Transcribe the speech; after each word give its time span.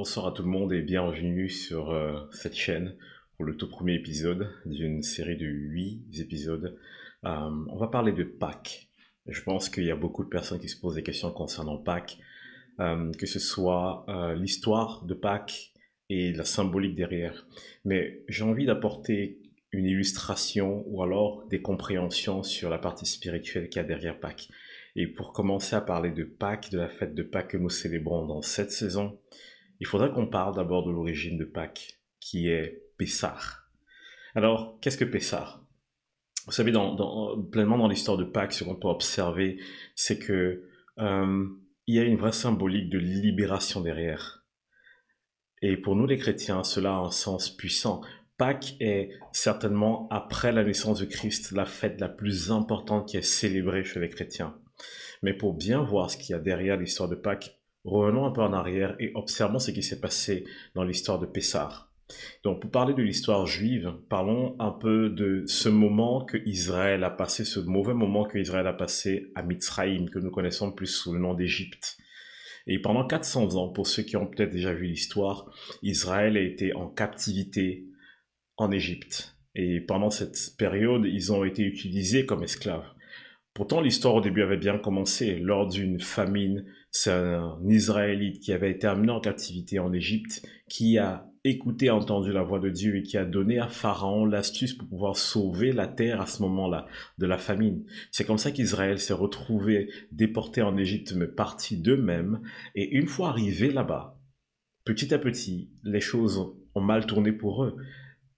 Bonsoir 0.00 0.28
à 0.28 0.32
tout 0.32 0.42
le 0.42 0.48
monde 0.48 0.72
et 0.72 0.80
bienvenue 0.80 1.50
sur 1.50 1.90
euh, 1.90 2.18
cette 2.32 2.54
chaîne 2.54 2.96
pour 3.36 3.44
le 3.44 3.54
tout 3.54 3.68
premier 3.68 3.92
épisode 3.92 4.48
d'une 4.64 5.02
série 5.02 5.36
de 5.36 5.44
8 5.44 6.20
épisodes. 6.20 6.78
Euh, 7.26 7.50
on 7.68 7.76
va 7.76 7.86
parler 7.86 8.12
de 8.12 8.24
Pâques. 8.24 8.88
Je 9.26 9.42
pense 9.42 9.68
qu'il 9.68 9.84
y 9.84 9.90
a 9.90 9.96
beaucoup 9.96 10.24
de 10.24 10.30
personnes 10.30 10.58
qui 10.58 10.70
se 10.70 10.80
posent 10.80 10.94
des 10.94 11.02
questions 11.02 11.30
concernant 11.30 11.76
Pâques, 11.76 12.16
euh, 12.78 13.12
que 13.12 13.26
ce 13.26 13.38
soit 13.38 14.06
l'histoire 14.38 15.04
de 15.04 15.12
Pâques 15.12 15.74
et 16.08 16.32
la 16.32 16.46
symbolique 16.46 16.94
derrière. 16.94 17.46
Mais 17.84 18.22
j'ai 18.26 18.44
envie 18.44 18.64
d'apporter 18.64 19.42
une 19.70 19.84
illustration 19.84 20.82
ou 20.86 21.02
alors 21.02 21.46
des 21.48 21.60
compréhensions 21.60 22.42
sur 22.42 22.70
la 22.70 22.78
partie 22.78 23.04
spirituelle 23.04 23.68
qu'il 23.68 23.82
y 23.82 23.84
a 23.84 23.86
derrière 23.86 24.18
Pâques. 24.18 24.48
Et 24.96 25.06
pour 25.06 25.34
commencer 25.34 25.76
à 25.76 25.82
parler 25.82 26.10
de 26.10 26.24
Pâques, 26.24 26.70
de 26.70 26.78
la 26.78 26.88
fête 26.88 27.14
de 27.14 27.22
Pâques 27.22 27.48
que 27.48 27.58
nous 27.58 27.68
célébrons 27.68 28.24
dans 28.24 28.40
cette 28.40 28.72
saison, 28.72 29.18
il 29.80 29.86
faudrait 29.86 30.12
qu'on 30.12 30.26
parle 30.26 30.54
d'abord 30.54 30.86
de 30.86 30.92
l'origine 30.92 31.38
de 31.38 31.44
Pâques, 31.44 31.98
qui 32.20 32.48
est 32.48 32.82
Pessah. 32.98 33.38
Alors, 34.34 34.78
qu'est-ce 34.80 34.98
que 34.98 35.04
Pessah? 35.04 35.60
Vous 36.46 36.52
savez, 36.52 36.72
pleinement 37.50 37.78
dans 37.78 37.88
l'histoire 37.88 38.16
de 38.16 38.24
Pâques, 38.24 38.52
ce 38.52 38.64
qu'on 38.64 38.76
peut 38.76 38.88
observer, 38.88 39.58
c'est 39.94 40.18
que 40.18 40.64
euh, 40.98 41.48
il 41.86 41.94
y 41.94 41.98
a 41.98 42.04
une 42.04 42.16
vraie 42.16 42.32
symbolique 42.32 42.90
de 42.90 42.98
libération 42.98 43.80
derrière. 43.80 44.44
Et 45.62 45.76
pour 45.76 45.96
nous 45.96 46.06
les 46.06 46.18
chrétiens, 46.18 46.64
cela 46.64 46.92
a 46.92 47.00
un 47.00 47.10
sens 47.10 47.50
puissant. 47.50 48.00
Pâques 48.38 48.76
est 48.80 49.10
certainement, 49.32 50.08
après 50.10 50.52
la 50.52 50.64
naissance 50.64 51.00
de 51.00 51.04
Christ, 51.04 51.52
la 51.52 51.66
fête 51.66 52.00
la 52.00 52.08
plus 52.08 52.50
importante 52.50 53.08
qui 53.08 53.18
est 53.18 53.22
célébrée 53.22 53.84
chez 53.84 54.00
les 54.00 54.08
chrétiens. 54.08 54.56
Mais 55.22 55.34
pour 55.34 55.54
bien 55.54 55.82
voir 55.82 56.10
ce 56.10 56.16
qu'il 56.16 56.30
y 56.30 56.34
a 56.34 56.38
derrière 56.38 56.78
l'histoire 56.78 57.08
de 57.08 57.16
Pâques, 57.16 57.59
Revenons 57.84 58.26
un 58.26 58.30
peu 58.30 58.42
en 58.42 58.52
arrière 58.52 58.94
et 58.98 59.12
observons 59.14 59.58
ce 59.58 59.70
qui 59.70 59.82
s'est 59.82 60.00
passé 60.00 60.44
dans 60.74 60.84
l'histoire 60.84 61.18
de 61.18 61.26
Pessah. 61.26 61.90
Donc, 62.42 62.60
pour 62.60 62.70
parler 62.70 62.94
de 62.94 63.02
l'histoire 63.02 63.46
juive, 63.46 63.94
parlons 64.08 64.56
un 64.58 64.70
peu 64.70 65.10
de 65.10 65.44
ce 65.46 65.68
moment 65.68 66.24
que 66.24 66.38
Israël 66.46 67.04
a 67.04 67.10
passé, 67.10 67.44
ce 67.44 67.60
mauvais 67.60 67.94
moment 67.94 68.24
que 68.24 68.38
Israël 68.38 68.66
a 68.66 68.72
passé 68.72 69.30
à 69.34 69.42
Mitzraïm, 69.42 70.10
que 70.10 70.18
nous 70.18 70.30
connaissons 70.30 70.72
plus 70.72 70.88
sous 70.88 71.12
le 71.12 71.20
nom 71.20 71.34
d'Égypte. 71.34 71.96
Et 72.66 72.78
pendant 72.78 73.06
400 73.06 73.56
ans, 73.56 73.68
pour 73.68 73.86
ceux 73.86 74.02
qui 74.02 74.16
ont 74.16 74.26
peut-être 74.26 74.50
déjà 74.50 74.72
vu 74.72 74.86
l'histoire, 74.86 75.50
Israël 75.82 76.36
a 76.36 76.40
été 76.40 76.74
en 76.74 76.88
captivité 76.88 77.86
en 78.56 78.70
Égypte. 78.70 79.36
Et 79.54 79.80
pendant 79.80 80.10
cette 80.10 80.56
période, 80.58 81.06
ils 81.06 81.32
ont 81.32 81.44
été 81.44 81.62
utilisés 81.62 82.26
comme 82.26 82.42
esclaves. 82.42 82.86
Pourtant, 83.54 83.80
l'histoire 83.80 84.14
au 84.14 84.20
début 84.20 84.42
avait 84.42 84.56
bien 84.56 84.78
commencé 84.78 85.36
lors 85.36 85.66
d'une 85.66 86.00
famine 86.00 86.64
c'est 86.90 87.12
un 87.12 87.58
Israélite 87.68 88.40
qui 88.40 88.52
avait 88.52 88.70
été 88.70 88.86
amené 88.86 89.12
en 89.12 89.20
captivité 89.20 89.78
en 89.78 89.92
Égypte, 89.92 90.42
qui 90.68 90.98
a 90.98 91.30
écouté, 91.44 91.88
entendu 91.88 92.32
la 92.32 92.42
voix 92.42 92.58
de 92.58 92.68
Dieu 92.68 92.96
et 92.96 93.02
qui 93.02 93.16
a 93.16 93.24
donné 93.24 93.58
à 93.58 93.68
Pharaon 93.68 94.26
l'astuce 94.26 94.74
pour 94.74 94.88
pouvoir 94.88 95.16
sauver 95.16 95.72
la 95.72 95.86
terre 95.86 96.20
à 96.20 96.26
ce 96.26 96.42
moment-là 96.42 96.86
de 97.18 97.26
la 97.26 97.38
famine. 97.38 97.84
C'est 98.10 98.26
comme 98.26 98.38
ça 98.38 98.50
qu'Israël 98.50 98.98
s'est 98.98 99.14
retrouvé 99.14 99.90
déporté 100.12 100.60
en 100.62 100.76
Égypte, 100.76 101.14
mais 101.16 101.26
parti 101.26 101.78
d'eux-mêmes. 101.78 102.40
Et 102.74 102.90
une 102.90 103.06
fois 103.06 103.30
arrivé 103.30 103.72
là-bas, 103.72 104.20
petit 104.84 105.14
à 105.14 105.18
petit, 105.18 105.70
les 105.82 106.00
choses 106.00 106.54
ont 106.74 106.80
mal 106.82 107.06
tourné 107.06 107.32
pour 107.32 107.64
eux. 107.64 107.76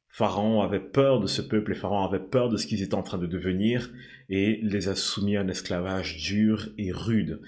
Pharaon 0.06 0.60
avait 0.60 0.78
peur 0.78 1.20
de 1.20 1.26
ce 1.26 1.42
peuple 1.42 1.72
et 1.72 1.74
Pharaon 1.74 2.04
avait 2.04 2.24
peur 2.24 2.50
de 2.50 2.56
ce 2.56 2.66
qu'ils 2.66 2.82
étaient 2.82 2.94
en 2.94 3.02
train 3.02 3.18
de 3.18 3.26
devenir 3.26 3.90
et 4.28 4.60
les 4.62 4.88
a 4.88 4.94
soumis 4.94 5.36
à 5.36 5.40
un 5.40 5.48
esclavage 5.48 6.18
dur 6.18 6.68
et 6.76 6.92
rude. 6.92 7.40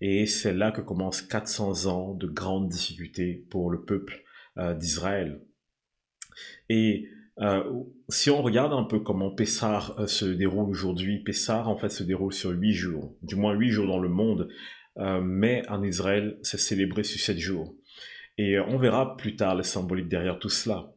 Et 0.00 0.26
c'est 0.26 0.54
là 0.54 0.70
que 0.72 0.80
commencent 0.80 1.22
400 1.22 1.86
ans 1.86 2.14
de 2.14 2.26
grandes 2.26 2.68
difficultés 2.68 3.46
pour 3.50 3.70
le 3.70 3.82
peuple 3.84 4.22
euh, 4.58 4.74
d'Israël. 4.74 5.42
Et 6.68 7.08
euh, 7.40 7.62
si 8.08 8.30
on 8.30 8.42
regarde 8.42 8.72
un 8.72 8.84
peu 8.84 9.00
comment 9.00 9.30
Pessar 9.30 9.98
euh, 9.98 10.06
se 10.06 10.24
déroule 10.24 10.70
aujourd'hui, 10.70 11.22
Pessar 11.22 11.68
en 11.68 11.76
fait 11.76 11.90
se 11.90 12.02
déroule 12.02 12.32
sur 12.32 12.50
huit 12.50 12.72
jours, 12.72 13.14
du 13.22 13.36
moins 13.36 13.52
huit 13.52 13.70
jours 13.70 13.86
dans 13.86 13.98
le 13.98 14.08
monde, 14.08 14.48
mais 15.22 15.62
en 15.70 15.82
Israël 15.82 16.38
c'est 16.42 16.58
célébré 16.58 17.04
sur 17.04 17.18
sept 17.18 17.38
jours. 17.38 17.74
Et 18.36 18.58
on 18.58 18.76
verra 18.76 19.16
plus 19.16 19.34
tard 19.34 19.54
les 19.54 19.62
symboliques 19.62 20.08
derrière 20.08 20.38
tout 20.38 20.50
cela. 20.50 20.92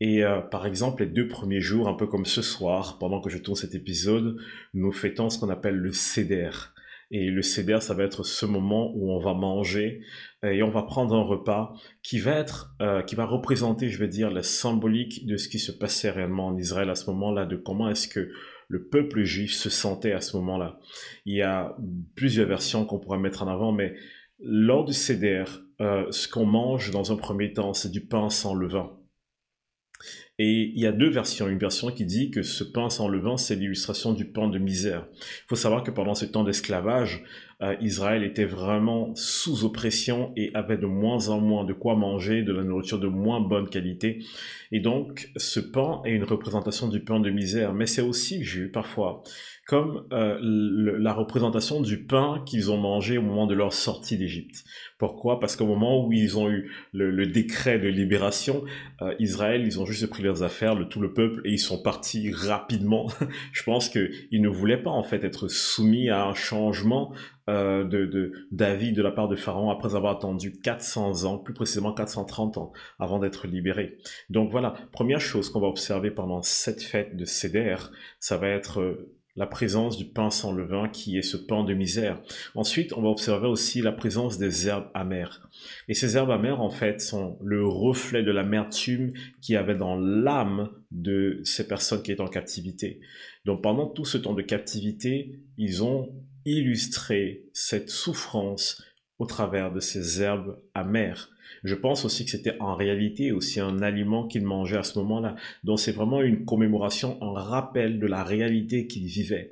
Et 0.00 0.22
par 0.50 0.66
exemple, 0.66 1.04
les 1.04 1.08
deux 1.08 1.26
premiers 1.26 1.62
jours, 1.62 1.88
un 1.88 1.94
peu 1.94 2.06
comme 2.06 2.26
ce 2.26 2.42
soir, 2.42 2.98
pendant 2.98 3.22
que 3.22 3.30
je 3.30 3.38
tourne 3.38 3.56
cet 3.56 3.74
épisode, 3.74 4.36
nous 4.74 4.92
fêtons 4.92 5.30
ce 5.30 5.38
qu'on 5.38 5.48
appelle 5.48 5.76
le 5.76 5.92
Seder. 5.92 6.50
Et 7.10 7.30
le 7.30 7.42
CDR, 7.42 7.82
ça 7.82 7.94
va 7.94 8.02
être 8.04 8.24
ce 8.24 8.46
moment 8.46 8.92
où 8.96 9.12
on 9.12 9.20
va 9.20 9.32
manger 9.32 10.00
et 10.42 10.62
on 10.62 10.70
va 10.70 10.82
prendre 10.82 11.14
un 11.14 11.22
repas 11.22 11.72
qui 12.02 12.18
va 12.18 12.32
être, 12.32 12.74
euh, 12.82 13.02
qui 13.02 13.14
va 13.14 13.24
représenter, 13.24 13.88
je 13.88 13.98
vais 13.98 14.08
dire, 14.08 14.30
la 14.30 14.42
symbolique 14.42 15.26
de 15.26 15.36
ce 15.36 15.48
qui 15.48 15.58
se 15.58 15.72
passait 15.72 16.10
réellement 16.10 16.48
en 16.48 16.56
Israël 16.56 16.90
à 16.90 16.94
ce 16.94 17.08
moment-là, 17.10 17.46
de 17.46 17.56
comment 17.56 17.88
est-ce 17.88 18.08
que 18.08 18.30
le 18.68 18.88
peuple 18.88 19.22
juif 19.22 19.52
se 19.54 19.70
sentait 19.70 20.12
à 20.12 20.20
ce 20.20 20.36
moment-là. 20.36 20.78
Il 21.24 21.36
y 21.36 21.42
a 21.42 21.76
plusieurs 22.16 22.48
versions 22.48 22.84
qu'on 22.84 22.98
pourrait 22.98 23.18
mettre 23.18 23.42
en 23.42 23.48
avant, 23.48 23.72
mais 23.72 23.94
lors 24.40 24.84
du 24.84 24.92
CDR, 24.92 25.62
euh, 25.80 26.06
ce 26.10 26.28
qu'on 26.28 26.46
mange 26.46 26.90
dans 26.90 27.12
un 27.12 27.16
premier 27.16 27.52
temps, 27.52 27.72
c'est 27.72 27.90
du 27.90 28.00
pain 28.00 28.30
sans 28.30 28.54
levain. 28.54 28.90
Et 30.38 30.70
il 30.74 30.78
y 30.78 30.86
a 30.86 30.92
deux 30.92 31.08
versions. 31.08 31.48
Une 31.48 31.58
version 31.58 31.90
qui 31.90 32.04
dit 32.04 32.30
que 32.30 32.42
ce 32.42 32.62
pain 32.62 32.90
sans 32.90 33.08
levain, 33.08 33.38
c'est 33.38 33.54
l'illustration 33.54 34.12
du 34.12 34.26
pain 34.26 34.48
de 34.48 34.58
misère. 34.58 35.06
Il 35.14 35.48
faut 35.48 35.56
savoir 35.56 35.82
que 35.82 35.90
pendant 35.90 36.14
ce 36.14 36.26
temps 36.26 36.44
d'esclavage, 36.44 37.24
euh, 37.62 37.74
Israël 37.80 38.22
était 38.22 38.44
vraiment 38.44 39.14
sous 39.14 39.64
oppression 39.64 40.32
et 40.36 40.50
avait 40.52 40.76
de 40.76 40.84
moins 40.84 41.30
en 41.30 41.40
moins 41.40 41.64
de 41.64 41.72
quoi 41.72 41.96
manger, 41.96 42.42
de 42.42 42.52
la 42.52 42.64
nourriture 42.64 43.00
de 43.00 43.06
moins 43.06 43.40
bonne 43.40 43.70
qualité. 43.70 44.22
Et 44.72 44.80
donc, 44.80 45.30
ce 45.36 45.58
pain 45.58 46.02
est 46.04 46.10
une 46.10 46.24
représentation 46.24 46.88
du 46.88 47.00
pain 47.00 47.18
de 47.18 47.30
misère, 47.30 47.72
mais 47.72 47.86
c'est 47.86 48.02
aussi 48.02 48.42
vu 48.42 48.70
parfois 48.70 49.22
comme 49.66 50.06
euh, 50.12 50.38
la 50.40 51.12
représentation 51.12 51.80
du 51.80 52.04
pain 52.04 52.42
qu'ils 52.46 52.70
ont 52.70 52.76
mangé 52.76 53.18
au 53.18 53.22
moment 53.22 53.48
de 53.48 53.54
leur 53.54 53.72
sortie 53.72 54.16
d'Égypte. 54.16 54.64
Pourquoi? 54.96 55.40
Parce 55.40 55.56
qu'au 55.56 55.66
moment 55.66 56.06
où 56.06 56.12
ils 56.12 56.38
ont 56.38 56.48
eu 56.48 56.70
le, 56.92 57.26
décret 57.26 57.80
de 57.80 57.88
libération, 57.88 58.64
euh, 59.02 59.14
Israël, 59.18 59.64
ils 59.66 59.80
ont 59.80 59.84
juste 59.84 60.06
pris 60.06 60.22
leurs 60.22 60.44
affaires, 60.44 60.76
le, 60.76 60.88
tout 60.88 61.00
le 61.00 61.12
peuple, 61.12 61.40
et 61.44 61.50
ils 61.50 61.58
sont 61.58 61.82
partis 61.82 62.30
rapidement. 62.32 63.08
Je 63.52 63.64
pense 63.64 63.88
qu'ils 63.88 64.40
ne 64.40 64.48
voulaient 64.48 64.82
pas 64.82 64.90
en 64.90 65.02
fait 65.02 65.24
être 65.24 65.48
soumis 65.48 66.10
à 66.10 66.24
un 66.26 66.34
changement 66.34 67.12
euh, 67.48 67.84
de 67.84 68.32
d'avis 68.50 68.92
de, 68.92 69.02
la 69.02 69.12
part 69.12 69.28
de 69.28 69.36
Pharaon 69.36 69.70
après 69.70 69.94
avoir 69.94 70.16
attendu 70.16 70.60
400 70.60 71.24
ans, 71.26 71.38
plus 71.38 71.54
précisément 71.54 71.92
430 71.92 72.58
ans, 72.58 72.72
avant 72.98 73.20
d'être 73.20 73.46
libéré. 73.46 73.98
Donc 74.30 74.50
voilà, 74.50 74.74
première 74.90 75.20
chose 75.20 75.50
qu'on 75.50 75.60
va 75.60 75.68
observer 75.68 76.10
pendant 76.10 76.42
cette 76.42 76.82
fête 76.82 77.16
de 77.16 77.24
Seder, 77.24 77.76
ça 78.18 78.36
va 78.36 78.48
être 78.48 78.80
euh, 78.80 79.15
la 79.36 79.46
présence 79.46 79.96
du 79.96 80.06
pain 80.06 80.30
sans 80.30 80.52
levain 80.52 80.88
qui 80.88 81.18
est 81.18 81.22
ce 81.22 81.36
pain 81.36 81.62
de 81.62 81.74
misère. 81.74 82.20
Ensuite, 82.54 82.92
on 82.94 83.02
va 83.02 83.08
observer 83.08 83.46
aussi 83.46 83.82
la 83.82 83.92
présence 83.92 84.38
des 84.38 84.68
herbes 84.68 84.90
amères. 84.94 85.48
Et 85.88 85.94
ces 85.94 86.16
herbes 86.16 86.30
amères, 86.30 86.60
en 86.60 86.70
fait, 86.70 87.00
sont 87.00 87.38
le 87.42 87.66
reflet 87.66 88.22
de 88.22 88.30
l'amertume 88.30 89.12
qu'il 89.42 89.54
y 89.54 89.58
avait 89.58 89.74
dans 89.74 89.96
l'âme 89.96 90.70
de 90.90 91.40
ces 91.44 91.68
personnes 91.68 92.02
qui 92.02 92.12
étaient 92.12 92.22
en 92.22 92.28
captivité. 92.28 93.00
Donc 93.44 93.62
pendant 93.62 93.86
tout 93.86 94.04
ce 94.04 94.18
temps 94.18 94.34
de 94.34 94.42
captivité, 94.42 95.38
ils 95.58 95.84
ont 95.84 96.14
illustré 96.44 97.44
cette 97.52 97.90
souffrance 97.90 98.82
au 99.18 99.26
travers 99.26 99.72
de 99.72 99.80
ces 99.80 100.22
herbes 100.22 100.58
amères. 100.74 101.30
Je 101.64 101.74
pense 101.74 102.04
aussi 102.04 102.24
que 102.24 102.30
c'était 102.30 102.56
en 102.60 102.74
réalité 102.74 103.32
aussi 103.32 103.60
un 103.60 103.80
aliment 103.82 104.26
qu'il 104.26 104.44
mangeait 104.44 104.78
à 104.78 104.82
ce 104.82 104.98
moment-là. 104.98 105.36
Donc 105.64 105.80
c'est 105.80 105.92
vraiment 105.92 106.22
une 106.22 106.44
commémoration, 106.44 107.18
un 107.22 107.32
rappel 107.32 107.98
de 107.98 108.06
la 108.06 108.24
réalité 108.24 108.86
qu'il 108.86 109.06
vivait. 109.06 109.50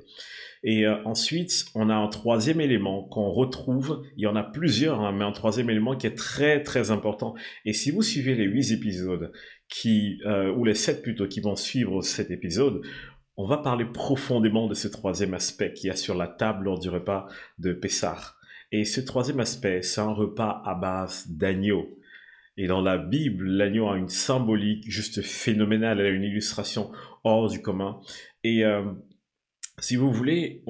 Et 0.63 0.87
euh, 0.87 0.95
ensuite, 1.05 1.65
on 1.75 1.89
a 1.89 1.95
un 1.95 2.07
troisième 2.07 2.59
élément 2.59 3.03
qu'on 3.03 3.29
retrouve, 3.29 4.03
il 4.17 4.23
y 4.23 4.27
en 4.27 4.35
a 4.35 4.43
plusieurs, 4.43 4.99
hein, 4.99 5.11
mais 5.11 5.23
un 5.23 5.31
troisième 5.31 5.69
élément 5.69 5.95
qui 5.95 6.07
est 6.07 6.15
très 6.15 6.63
très 6.63 6.89
important. 6.89 7.35
Et 7.65 7.73
si 7.73 7.91
vous 7.91 8.01
suivez 8.01 8.33
les 8.33 8.45
huit 8.45 8.71
épisodes, 8.71 9.31
qui, 9.69 10.19
euh, 10.25 10.51
ou 10.53 10.65
les 10.65 10.73
sept 10.73 11.01
plutôt, 11.01 11.27
qui 11.27 11.39
vont 11.39 11.55
suivre 11.55 12.01
cet 12.01 12.31
épisode, 12.31 12.81
on 13.37 13.45
va 13.45 13.57
parler 13.57 13.85
profondément 13.85 14.67
de 14.67 14.73
ce 14.73 14.87
troisième 14.87 15.33
aspect 15.33 15.73
qui 15.73 15.87
est 15.87 15.95
sur 15.95 16.15
la 16.15 16.27
table 16.27 16.65
lors 16.65 16.79
du 16.79 16.89
repas 16.89 17.27
de 17.59 17.73
Pessah. 17.73 18.34
Et 18.77 18.83
ce 18.83 18.99
troisième 18.99 19.39
aspect, 19.39 19.81
c'est 19.83 20.01
un 20.01 20.11
repas 20.11 20.61
à 20.65 20.75
base 20.75 21.29
d'agneau. 21.29 21.97
Et 22.57 22.67
dans 22.67 22.81
la 22.81 22.97
Bible, 22.97 23.45
l'agneau 23.45 23.87
a 23.87 23.95
une 23.95 24.09
symbolique 24.09 24.83
juste 24.91 25.21
phénoménale, 25.21 26.01
elle 26.01 26.07
a 26.07 26.09
une 26.09 26.25
illustration 26.25 26.91
hors 27.23 27.49
du 27.49 27.61
commun. 27.61 28.01
Et 28.43 28.65
euh, 28.65 28.83
si 29.79 29.95
vous 29.95 30.11
voulez, 30.11 30.61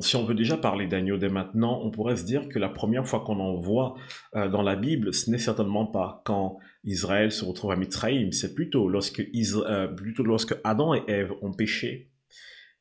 si 0.00 0.16
on 0.16 0.24
veut 0.24 0.34
déjà 0.34 0.56
parler 0.56 0.88
d'agneau 0.88 1.18
dès 1.18 1.28
maintenant, 1.28 1.80
on 1.84 1.92
pourrait 1.92 2.16
se 2.16 2.24
dire 2.24 2.48
que 2.48 2.58
la 2.58 2.68
première 2.68 3.06
fois 3.06 3.20
qu'on 3.20 3.38
en 3.38 3.54
voit 3.54 3.94
euh, 4.34 4.48
dans 4.48 4.62
la 4.62 4.74
Bible, 4.74 5.14
ce 5.14 5.30
n'est 5.30 5.38
certainement 5.38 5.86
pas 5.86 6.20
quand 6.24 6.58
Israël 6.82 7.30
se 7.30 7.44
retrouve 7.44 7.70
à 7.70 7.76
Mitzrayim, 7.76 8.32
c'est 8.32 8.56
plutôt 8.56 8.90
euh, 8.90 9.86
plutôt 9.86 10.24
lorsque 10.24 10.56
Adam 10.64 10.94
et 10.94 11.04
Ève 11.06 11.30
ont 11.42 11.52
péché. 11.52 12.10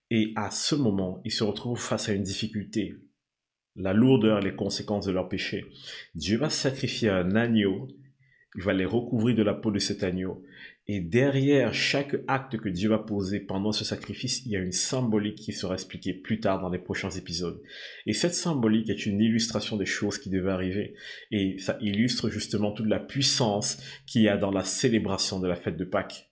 Et 0.09 0.33
à 0.35 0.49
ce 0.49 0.73
moment, 0.73 1.21
ils 1.23 1.31
se 1.31 1.43
retrouvent 1.43 1.79
face 1.79 2.09
à 2.09 2.13
une 2.13 2.23
difficulté 2.23 2.95
la 3.75 3.93
lourdeur 3.93 4.39
et 4.39 4.43
les 4.43 4.55
conséquences 4.55 5.05
de 5.05 5.11
leur 5.11 5.29
péché. 5.29 5.65
Dieu 6.15 6.37
va 6.37 6.49
sacrifier 6.49 7.09
un 7.09 7.35
agneau 7.35 7.87
il 8.55 8.63
va 8.63 8.73
les 8.73 8.85
recouvrir 8.85 9.35
de 9.35 9.43
la 9.43 9.53
peau 9.53 9.71
de 9.71 9.79
cet 9.79 10.03
agneau. 10.03 10.43
Et 10.87 10.99
derrière 10.99 11.73
chaque 11.73 12.17
acte 12.27 12.57
que 12.57 12.67
Dieu 12.67 12.89
va 12.89 12.99
poser 12.99 13.39
pendant 13.39 13.71
ce 13.71 13.85
sacrifice, 13.85 14.45
il 14.45 14.51
y 14.51 14.57
a 14.57 14.59
une 14.59 14.73
symbolique 14.73 15.37
qui 15.37 15.53
sera 15.53 15.75
expliquée 15.75 16.13
plus 16.13 16.41
tard 16.41 16.59
dans 16.59 16.69
les 16.69 16.79
prochains 16.79 17.11
épisodes. 17.11 17.61
Et 18.05 18.13
cette 18.13 18.33
symbolique 18.33 18.89
est 18.89 19.05
une 19.05 19.21
illustration 19.21 19.77
des 19.77 19.85
choses 19.85 20.17
qui 20.17 20.29
devaient 20.29 20.51
arriver. 20.51 20.95
Et 21.31 21.59
ça 21.59 21.77
illustre 21.79 22.29
justement 22.29 22.73
toute 22.73 22.87
la 22.87 22.99
puissance 22.99 23.77
qu'il 24.05 24.23
y 24.23 24.27
a 24.27 24.37
dans 24.37 24.51
la 24.51 24.65
célébration 24.65 25.39
de 25.39 25.47
la 25.47 25.55
fête 25.55 25.77
de 25.77 25.85
Pâques. 25.85 26.29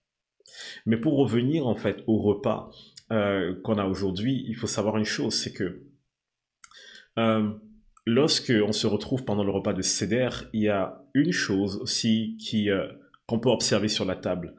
Mais 0.86 0.98
pour 0.98 1.16
revenir 1.16 1.68
en 1.68 1.76
fait 1.76 2.04
au 2.08 2.18
repas 2.18 2.70
euh, 3.12 3.56
qu'on 3.64 3.78
a 3.78 3.86
aujourd'hui, 3.86 4.44
il 4.48 4.56
faut 4.56 4.68
savoir 4.68 4.98
une 4.98 5.06
chose, 5.06 5.36
c'est 5.36 5.54
que 5.54 5.89
euh, 7.19 7.50
lorsque 8.06 8.51
on 8.66 8.71
se 8.71 8.88
retrouve 8.88 9.25
pendant 9.25 9.44
le 9.44 9.51
repas 9.51 9.74
de 9.74 9.81
Seder, 9.81 10.30
il 10.54 10.62
y 10.63 10.69
a 10.69 11.04
une 11.13 11.31
chose 11.31 11.77
aussi 11.77 12.38
euh, 12.54 12.88
qu'on 13.27 13.39
peut 13.39 13.50
observer 13.50 13.88
sur 13.88 14.06
la 14.06 14.16
table, 14.16 14.56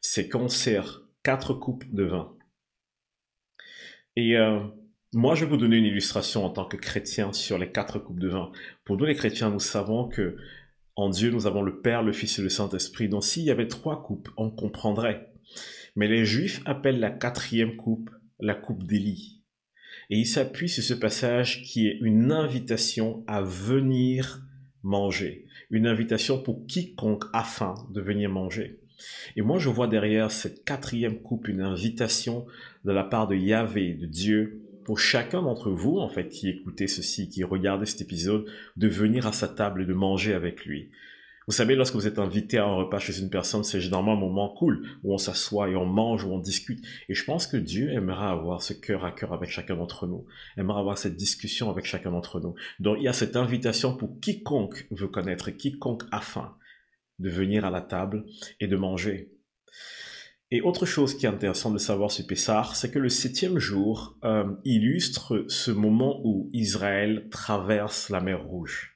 c'est 0.00 0.28
qu'on 0.28 0.48
sert 0.48 1.02
quatre 1.22 1.54
coupes 1.54 1.84
de 1.92 2.04
vin. 2.04 2.36
Et 4.16 4.36
euh, 4.36 4.60
moi, 5.12 5.34
je 5.34 5.44
vais 5.44 5.50
vous 5.50 5.56
donner 5.56 5.78
une 5.78 5.86
illustration 5.86 6.44
en 6.44 6.50
tant 6.50 6.66
que 6.66 6.76
chrétien 6.76 7.32
sur 7.32 7.58
les 7.58 7.72
quatre 7.72 7.98
coupes 7.98 8.20
de 8.20 8.28
vin. 8.28 8.52
Pour 8.84 8.96
nous, 8.96 9.06
les 9.06 9.16
chrétiens, 9.16 9.50
nous 9.50 9.60
savons 9.60 10.08
que 10.08 10.36
en 10.96 11.08
Dieu, 11.08 11.30
nous 11.30 11.48
avons 11.48 11.62
le 11.62 11.80
Père, 11.80 12.04
le 12.04 12.12
Fils 12.12 12.38
et 12.38 12.42
le 12.42 12.48
Saint-Esprit. 12.48 13.08
Donc, 13.08 13.24
s'il 13.24 13.42
y 13.42 13.50
avait 13.50 13.66
trois 13.66 14.04
coupes, 14.04 14.28
on 14.36 14.50
comprendrait. 14.50 15.32
Mais 15.96 16.06
les 16.06 16.24
Juifs 16.24 16.62
appellent 16.66 17.00
la 17.00 17.10
quatrième 17.10 17.74
coupe 17.74 18.10
la 18.40 18.54
coupe 18.54 18.84
d'Élie. 18.84 19.33
Et 20.10 20.18
ils 20.18 20.26
s'appuient 20.26 20.68
sur 20.68 20.82
ce 20.82 20.94
passage 20.94 21.62
qui 21.62 21.88
est 21.88 21.98
une 22.00 22.32
invitation 22.32 23.24
à 23.26 23.42
venir 23.42 24.42
manger. 24.82 25.46
Une 25.70 25.86
invitation 25.86 26.42
pour 26.42 26.66
quiconque 26.66 27.24
afin 27.32 27.74
de 27.90 28.00
venir 28.00 28.30
manger. 28.30 28.78
Et 29.36 29.42
moi, 29.42 29.58
je 29.58 29.68
vois 29.68 29.88
derrière 29.88 30.30
cette 30.30 30.64
quatrième 30.64 31.20
coupe 31.20 31.48
une 31.48 31.62
invitation 31.62 32.46
de 32.84 32.92
la 32.92 33.04
part 33.04 33.26
de 33.26 33.34
Yahvé, 33.34 33.94
de 33.94 34.06
Dieu, 34.06 34.60
pour 34.84 34.98
chacun 34.98 35.42
d'entre 35.42 35.70
vous, 35.70 35.98
en 35.98 36.08
fait, 36.08 36.28
qui 36.28 36.48
écoutez 36.48 36.86
ceci, 36.86 37.28
qui 37.28 37.42
regardez 37.42 37.86
cet 37.86 38.02
épisode, 38.02 38.44
de 38.76 38.88
venir 38.88 39.26
à 39.26 39.32
sa 39.32 39.48
table 39.48 39.82
et 39.82 39.86
de 39.86 39.94
manger 39.94 40.34
avec 40.34 40.66
lui. 40.66 40.90
Vous 41.46 41.52
savez, 41.52 41.74
lorsque 41.74 41.94
vous 41.94 42.06
êtes 42.06 42.18
invité 42.18 42.58
à 42.58 42.64
un 42.64 42.74
repas 42.74 42.98
chez 42.98 43.18
une 43.18 43.28
personne, 43.28 43.64
c'est 43.64 43.80
généralement 43.80 44.14
un 44.14 44.20
moment 44.20 44.48
cool 44.54 44.86
où 45.02 45.12
on 45.12 45.18
s'assoit 45.18 45.68
et 45.68 45.76
on 45.76 45.84
mange, 45.84 46.24
où 46.24 46.32
on 46.32 46.38
discute. 46.38 46.84
Et 47.08 47.14
je 47.14 47.24
pense 47.24 47.46
que 47.46 47.56
Dieu 47.56 47.92
aimerait 47.92 48.26
avoir 48.26 48.62
ce 48.62 48.72
cœur 48.72 49.04
à 49.04 49.12
cœur 49.12 49.32
avec 49.32 49.50
chacun 49.50 49.76
d'entre 49.76 50.06
nous, 50.06 50.26
aimerait 50.56 50.80
avoir 50.80 50.96
cette 50.96 51.16
discussion 51.16 51.70
avec 51.70 51.84
chacun 51.84 52.12
d'entre 52.12 52.40
nous. 52.40 52.54
Donc 52.80 52.96
il 52.98 53.04
y 53.04 53.08
a 53.08 53.12
cette 53.12 53.36
invitation 53.36 53.96
pour 53.96 54.20
quiconque 54.20 54.86
veut 54.90 55.08
connaître, 55.08 55.50
quiconque 55.50 56.04
afin 56.10 56.56
de 57.18 57.28
venir 57.28 57.64
à 57.64 57.70
la 57.70 57.82
table 57.82 58.24
et 58.60 58.66
de 58.66 58.76
manger. 58.76 59.30
Et 60.50 60.60
autre 60.60 60.86
chose 60.86 61.16
qui 61.16 61.26
est 61.26 61.28
intéressant 61.28 61.70
de 61.70 61.78
savoir 61.78 62.10
sur 62.10 62.26
Pessar, 62.26 62.76
c'est 62.76 62.90
que 62.90 62.98
le 62.98 63.08
septième 63.08 63.58
jour 63.58 64.16
euh, 64.24 64.44
illustre 64.64 65.44
ce 65.48 65.70
moment 65.70 66.20
où 66.24 66.48
Israël 66.52 67.28
traverse 67.30 68.08
la 68.08 68.20
mer 68.20 68.44
Rouge. 68.44 68.93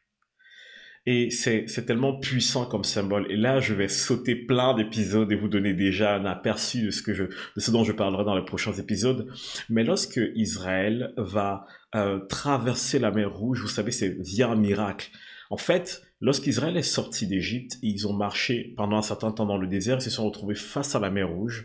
Et 1.10 1.30
c'est 1.30 1.86
tellement 1.86 2.20
puissant 2.20 2.66
comme 2.66 2.84
symbole. 2.84 3.32
Et 3.32 3.36
là, 3.38 3.60
je 3.60 3.72
vais 3.72 3.88
sauter 3.88 4.36
plein 4.36 4.74
d'épisodes 4.74 5.32
et 5.32 5.36
vous 5.36 5.48
donner 5.48 5.72
déjà 5.72 6.14
un 6.16 6.26
aperçu 6.26 6.82
de 6.82 6.90
ce, 6.90 7.00
que 7.00 7.14
je, 7.14 7.24
de 7.24 7.60
ce 7.60 7.70
dont 7.70 7.82
je 7.82 7.92
parlerai 7.92 8.24
dans 8.24 8.36
les 8.36 8.44
prochains 8.44 8.74
épisodes. 8.74 9.26
Mais 9.70 9.84
lorsque 9.84 10.20
Israël 10.34 11.14
va 11.16 11.64
euh, 11.94 12.18
traverser 12.26 12.98
la 12.98 13.10
mer 13.10 13.34
Rouge, 13.34 13.62
vous 13.62 13.68
savez, 13.68 13.90
c'est 13.90 14.18
via 14.20 14.50
un 14.50 14.56
miracle. 14.56 15.08
En 15.48 15.56
fait, 15.56 16.02
lorsqu'Israël 16.20 16.76
est 16.76 16.82
sorti 16.82 17.26
d'Égypte, 17.26 17.78
ils 17.80 18.06
ont 18.06 18.12
marché 18.12 18.74
pendant 18.76 18.98
un 18.98 19.02
certain 19.02 19.32
temps 19.32 19.46
dans 19.46 19.56
le 19.56 19.66
désert, 19.66 19.96
ils 19.96 20.02
se 20.02 20.10
sont 20.10 20.26
retrouvés 20.26 20.56
face 20.56 20.94
à 20.94 21.00
la 21.00 21.10
mer 21.10 21.30
Rouge. 21.30 21.64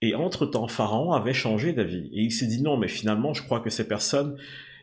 Et 0.00 0.14
entre-temps, 0.14 0.68
Pharaon 0.68 1.12
avait 1.12 1.34
changé 1.34 1.74
d'avis. 1.74 2.08
Et 2.14 2.22
il 2.22 2.32
s'est 2.32 2.46
dit 2.46 2.62
non, 2.62 2.78
mais 2.78 2.88
finalement, 2.88 3.34
je 3.34 3.42
crois 3.42 3.60
que 3.60 3.68
ces 3.68 3.86
personnes, 3.86 4.38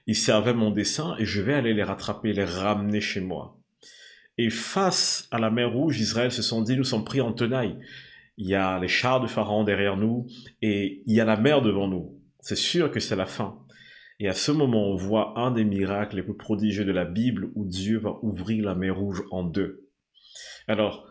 ils 0.06 0.16
servaient 0.16 0.54
mon 0.54 0.70
dessein 0.70 1.16
et 1.18 1.26
je 1.26 1.42
vais 1.42 1.56
aller 1.56 1.74
les 1.74 1.82
rattraper, 1.82 2.32
les 2.32 2.46
ramener 2.46 3.02
chez 3.02 3.22
moi. 3.22 3.55
Et 4.38 4.50
face 4.50 5.28
à 5.32 5.40
la 5.40 5.50
mer 5.50 5.72
Rouge, 5.72 6.00
Israël 6.00 6.32
se 6.32 6.42
sont 6.42 6.62
dit, 6.62 6.76
nous 6.76 6.84
sommes 6.84 7.06
pris 7.06 7.22
en 7.22 7.32
tenaille. 7.32 7.78
Il 8.38 8.48
y 8.48 8.56
a 8.56 8.80
les 8.80 8.90
chars 8.90 9.22
de 9.22 9.28
Pharaon 9.28 9.64
derrière 9.64 9.96
nous 9.96 10.28
et 10.62 11.04
il 11.06 11.16
y 11.16 11.22
a 11.22 11.26
la 11.26 11.38
mer 11.38 11.62
devant 11.62 11.88
nous. 11.88 12.20
C'est 12.42 12.58
sûr 12.58 12.92
que 12.92 13.00
c'est 13.00 13.16
la 13.16 13.26
fin. 13.26 13.60
Et 14.20 14.28
à 14.28 14.34
ce 14.34 14.52
moment, 14.52 14.90
on 14.90 14.96
voit 14.96 15.40
un 15.40 15.52
des 15.52 15.64
miracles 15.64 16.18
les 16.18 16.24
plus 16.24 16.36
prodigieux 16.36 16.86
de 16.86 16.92
la 16.92 17.06
Bible 17.06 17.50
où 17.56 17.66
Dieu 17.66 17.98
va 17.98 18.18
ouvrir 18.22 18.66
la 18.66 18.76
mer 18.76 18.98
Rouge 18.98 19.24
en 19.32 19.44
deux. 19.44 19.90
Alors, 20.68 21.08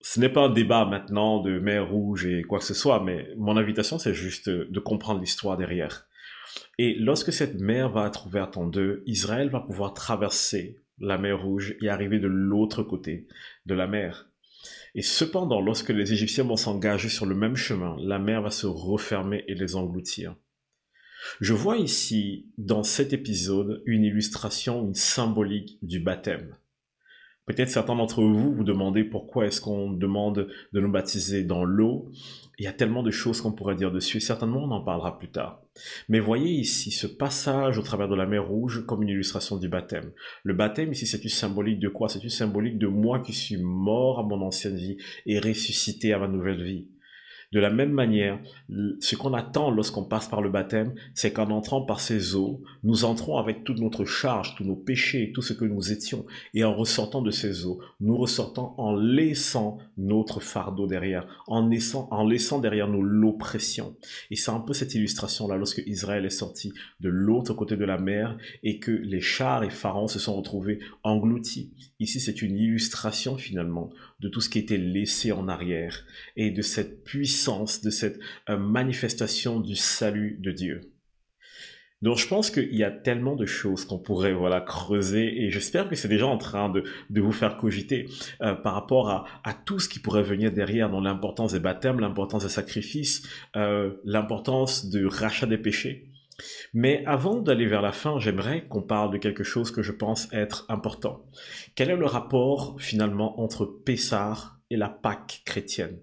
ce 0.00 0.20
n'est 0.20 0.28
pas 0.28 0.42
un 0.42 0.50
débat 0.50 0.84
maintenant 0.84 1.40
de 1.40 1.58
mer 1.58 1.88
Rouge 1.88 2.26
et 2.26 2.42
quoi 2.42 2.58
que 2.58 2.64
ce 2.64 2.74
soit, 2.74 3.02
mais 3.02 3.28
mon 3.36 3.56
invitation, 3.56 3.98
c'est 3.98 4.14
juste 4.14 4.48
de 4.48 4.80
comprendre 4.80 5.20
l'histoire 5.20 5.56
derrière. 5.56 6.06
Et 6.78 6.94
lorsque 6.98 7.32
cette 7.32 7.60
mer 7.60 7.88
va 7.88 8.06
être 8.06 8.26
ouverte 8.26 8.56
en 8.56 8.66
deux, 8.66 9.02
Israël 9.06 9.48
va 9.48 9.60
pouvoir 9.60 9.94
traverser 9.94 10.83
la 10.98 11.18
mer 11.18 11.42
Rouge 11.42 11.76
et 11.80 11.88
arriver 11.88 12.18
de 12.18 12.28
l'autre 12.28 12.82
côté 12.82 13.26
de 13.66 13.74
la 13.74 13.86
mer. 13.86 14.28
Et 14.94 15.02
cependant, 15.02 15.60
lorsque 15.60 15.90
les 15.90 16.12
Égyptiens 16.12 16.44
vont 16.44 16.56
s'engager 16.56 17.08
sur 17.08 17.26
le 17.26 17.34
même 17.34 17.56
chemin, 17.56 17.96
la 18.00 18.18
mer 18.18 18.42
va 18.42 18.50
se 18.50 18.66
refermer 18.66 19.44
et 19.48 19.54
les 19.54 19.76
engloutir. 19.76 20.36
Je 21.40 21.52
vois 21.52 21.78
ici, 21.78 22.50
dans 22.58 22.82
cet 22.82 23.12
épisode, 23.12 23.82
une 23.86 24.04
illustration, 24.04 24.86
une 24.86 24.94
symbolique 24.94 25.78
du 25.82 26.00
baptême. 26.00 26.56
Peut-être 27.46 27.68
certains 27.68 27.94
d'entre 27.94 28.22
vous 28.22 28.54
vous 28.54 28.64
demandez 28.64 29.04
pourquoi 29.04 29.46
est-ce 29.46 29.60
qu'on 29.60 29.90
demande 29.90 30.48
de 30.72 30.80
nous 30.80 30.90
baptiser 30.90 31.44
dans 31.44 31.64
l'eau. 31.64 32.10
Il 32.58 32.64
y 32.64 32.68
a 32.68 32.72
tellement 32.72 33.02
de 33.02 33.10
choses 33.10 33.40
qu'on 33.40 33.52
pourrait 33.52 33.74
dire 33.74 33.90
dessus, 33.90 34.20
certainement 34.20 34.64
on 34.64 34.70
en 34.70 34.80
parlera 34.80 35.18
plus 35.18 35.30
tard. 35.30 35.60
Mais 36.08 36.20
voyez 36.20 36.50
ici 36.50 36.90
ce 36.90 37.06
passage 37.06 37.78
au 37.78 37.82
travers 37.82 38.08
de 38.08 38.14
la 38.14 38.26
mer 38.26 38.46
Rouge 38.46 38.86
comme 38.86 39.02
une 39.02 39.08
illustration 39.08 39.56
du 39.58 39.68
baptême. 39.68 40.12
Le 40.42 40.54
baptême 40.54 40.92
ici 40.92 41.06
c'est 41.06 41.22
une 41.22 41.30
symbolique 41.30 41.80
de 41.80 41.88
quoi? 41.88 42.08
C'est 42.08 42.22
une 42.22 42.30
symbolique 42.30 42.78
de 42.78 42.86
moi 42.86 43.20
qui 43.20 43.32
suis 43.32 43.58
mort 43.58 44.20
à 44.20 44.22
mon 44.22 44.40
ancienne 44.40 44.76
vie 44.76 44.96
et 45.26 45.38
ressuscité 45.38 46.12
à 46.12 46.18
ma 46.18 46.28
nouvelle 46.28 46.62
vie. 46.62 46.86
De 47.54 47.60
la 47.60 47.70
même 47.70 47.92
manière, 47.92 48.40
ce 48.98 49.14
qu'on 49.14 49.32
attend 49.32 49.70
lorsqu'on 49.70 50.02
passe 50.02 50.26
par 50.26 50.42
le 50.42 50.50
baptême, 50.50 50.92
c'est 51.14 51.32
qu'en 51.32 51.50
entrant 51.50 51.82
par 51.82 52.00
ces 52.00 52.34
eaux, 52.34 52.60
nous 52.82 53.04
entrons 53.04 53.38
avec 53.38 53.62
toute 53.62 53.78
notre 53.78 54.04
charge, 54.04 54.56
tous 54.56 54.64
nos 54.64 54.74
péchés, 54.74 55.30
tout 55.32 55.40
ce 55.40 55.52
que 55.52 55.64
nous 55.64 55.92
étions, 55.92 56.26
et 56.52 56.64
en 56.64 56.74
ressortant 56.74 57.22
de 57.22 57.30
ces 57.30 57.64
eaux, 57.64 57.80
nous 58.00 58.16
ressortons 58.16 58.74
en 58.76 58.96
laissant 58.96 59.78
notre 59.96 60.40
fardeau 60.40 60.88
derrière, 60.88 61.44
en 61.46 61.68
laissant, 61.68 62.08
en 62.10 62.26
laissant 62.26 62.58
derrière 62.58 62.88
nous 62.88 63.04
l'oppression. 63.04 63.96
Et 64.32 64.36
c'est 64.36 64.50
un 64.50 64.58
peu 64.58 64.72
cette 64.72 64.96
illustration-là 64.96 65.56
lorsque 65.56 65.82
Israël 65.86 66.26
est 66.26 66.30
sorti 66.30 66.72
de 66.98 67.08
l'autre 67.08 67.54
côté 67.54 67.76
de 67.76 67.84
la 67.84 67.98
mer 67.98 68.36
et 68.64 68.80
que 68.80 68.90
les 68.90 69.20
chars 69.20 69.62
et 69.62 69.70
Pharaon 69.70 70.08
se 70.08 70.18
sont 70.18 70.34
retrouvés 70.34 70.80
engloutis. 71.04 71.72
Ici, 72.00 72.18
c'est 72.18 72.42
une 72.42 72.56
illustration 72.56 73.36
finalement 73.38 73.90
de 74.18 74.28
tout 74.28 74.40
ce 74.40 74.48
qui 74.48 74.58
était 74.58 74.78
laissé 74.78 75.32
en 75.32 75.48
arrière 75.48 76.04
et 76.34 76.50
de 76.50 76.62
cette 76.62 77.04
puissance, 77.04 77.43
de 77.82 77.90
cette 77.90 78.18
euh, 78.48 78.56
manifestation 78.56 79.60
du 79.60 79.76
salut 79.76 80.38
de 80.40 80.50
Dieu. 80.50 80.80
Donc 82.02 82.18
je 82.18 82.28
pense 82.28 82.50
qu'il 82.50 82.74
y 82.74 82.84
a 82.84 82.90
tellement 82.90 83.34
de 83.34 83.46
choses 83.46 83.86
qu'on 83.86 83.98
pourrait 83.98 84.34
voilà 84.34 84.60
creuser 84.60 85.42
et 85.42 85.50
j'espère 85.50 85.88
que 85.88 85.96
c'est 85.96 86.08
déjà 86.08 86.26
en 86.26 86.36
train 86.36 86.68
de, 86.68 86.84
vous 87.18 87.32
faire 87.32 87.56
cogiter 87.56 88.10
euh, 88.42 88.54
par 88.54 88.74
rapport 88.74 89.08
à, 89.08 89.54
tout 89.64 89.78
ce 89.80 89.88
qui 89.88 90.00
pourrait 90.00 90.22
venir 90.22 90.52
derrière, 90.52 90.90
dans 90.90 91.00
l'importance 91.00 91.52
des 91.52 91.60
baptêmes, 91.60 92.00
l'importance 92.00 92.42
des 92.42 92.50
sacrifices, 92.50 93.22
euh, 93.56 93.94
l'importance 94.04 94.90
de 94.90 95.06
rachat 95.06 95.46
des 95.46 95.56
péchés. 95.56 96.10
Mais 96.74 97.02
avant 97.06 97.40
d'aller 97.40 97.66
vers 97.66 97.80
la 97.80 97.92
fin, 97.92 98.18
j'aimerais 98.18 98.66
qu'on 98.68 98.82
parle 98.82 99.12
de 99.12 99.18
quelque 99.18 99.44
chose 99.44 99.70
que 99.70 99.82
je 99.82 99.92
pense 99.92 100.28
être 100.32 100.66
important. 100.68 101.24
Quel 101.74 101.90
est 101.90 101.96
le 101.96 102.06
rapport 102.06 102.76
finalement 102.80 103.40
entre 103.40 103.64
Pessar 103.64 104.60
et 104.68 104.76
la 104.76 104.88
Pâque 104.88 105.42
chrétienne? 105.46 106.00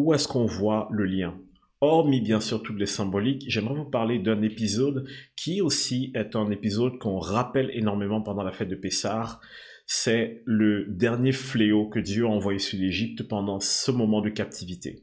Où 0.00 0.14
est-ce 0.14 0.28
qu'on 0.28 0.46
voit 0.46 0.88
le 0.92 1.06
lien? 1.06 1.36
Hormis 1.80 2.20
bien 2.20 2.38
sûr 2.38 2.62
toutes 2.62 2.78
les 2.78 2.86
symboliques, 2.86 3.46
j'aimerais 3.48 3.74
vous 3.74 3.84
parler 3.84 4.20
d'un 4.20 4.42
épisode 4.42 5.08
qui 5.34 5.60
aussi 5.60 6.12
est 6.14 6.36
un 6.36 6.52
épisode 6.52 6.98
qu'on 7.00 7.18
rappelle 7.18 7.68
énormément 7.72 8.22
pendant 8.22 8.44
la 8.44 8.52
fête 8.52 8.68
de 8.68 8.76
Pessar. 8.76 9.40
C'est 9.86 10.42
le 10.44 10.86
dernier 10.86 11.32
fléau 11.32 11.88
que 11.88 11.98
Dieu 11.98 12.26
a 12.26 12.28
envoyé 12.28 12.60
sur 12.60 12.78
l'Égypte 12.78 13.24
pendant 13.24 13.58
ce 13.58 13.90
moment 13.90 14.20
de 14.20 14.28
captivité. 14.28 15.02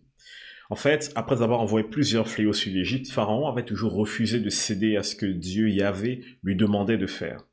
En 0.70 0.76
fait, 0.76 1.12
après 1.16 1.42
avoir 1.42 1.60
envoyé 1.60 1.86
plusieurs 1.86 2.30
fléaux 2.30 2.54
sur 2.54 2.72
l'Égypte, 2.72 3.12
Pharaon 3.12 3.50
avait 3.50 3.66
toujours 3.66 3.96
refusé 3.96 4.40
de 4.40 4.50
céder 4.50 4.96
à 4.96 5.04
ce 5.04 5.18
que 5.18 5.26
Dieu 5.26 5.70
y 5.72 5.82
avait 5.82 6.22
lui 6.42 6.56
demandait 6.56 6.98
de 6.98 7.06
faire. 7.06 7.44